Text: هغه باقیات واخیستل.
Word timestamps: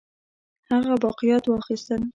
هغه 0.69 0.93
باقیات 1.03 1.43
واخیستل. 1.47 2.01